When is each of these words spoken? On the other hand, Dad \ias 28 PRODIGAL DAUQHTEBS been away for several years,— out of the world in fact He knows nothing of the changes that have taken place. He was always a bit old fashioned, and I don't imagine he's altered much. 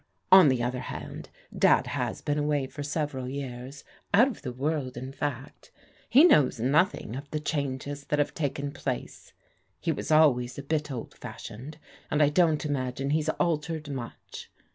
On 0.31 0.47
the 0.49 0.63
other 0.63 0.79
hand, 0.79 1.29
Dad 1.55 1.85
\ias 1.85 2.23
28 2.23 2.23
PRODIGAL 2.23 2.23
DAUQHTEBS 2.23 2.25
been 2.25 2.37
away 2.39 2.65
for 2.65 2.81
several 2.81 3.29
years,— 3.29 3.83
out 4.15 4.27
of 4.29 4.41
the 4.41 4.51
world 4.51 4.97
in 4.97 5.11
fact 5.11 5.69
He 6.09 6.23
knows 6.23 6.59
nothing 6.59 7.15
of 7.15 7.29
the 7.29 7.39
changes 7.39 8.05
that 8.05 8.17
have 8.17 8.33
taken 8.33 8.71
place. 8.71 9.33
He 9.79 9.91
was 9.91 10.09
always 10.09 10.57
a 10.57 10.63
bit 10.63 10.89
old 10.89 11.13
fashioned, 11.13 11.77
and 12.09 12.23
I 12.23 12.29
don't 12.29 12.65
imagine 12.65 13.11
he's 13.11 13.29
altered 13.29 13.89
much. 13.91 14.49